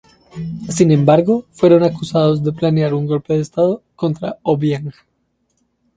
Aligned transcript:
Sin 0.67 0.89
embargo, 0.89 1.45
fueron 1.51 1.83
acusados 1.83 2.43
de 2.43 2.51
planear 2.53 2.95
un 2.95 3.05
Golpe 3.05 3.35
de 3.35 3.41
Estado 3.41 3.83
contra 3.95 4.39
Obiang. 4.41 4.91